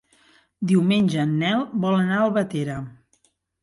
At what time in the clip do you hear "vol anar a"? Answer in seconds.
1.87-2.27